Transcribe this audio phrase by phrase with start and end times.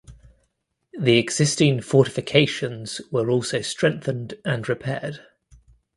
[0.99, 5.19] The existing fortifications were also strengthened and repaired.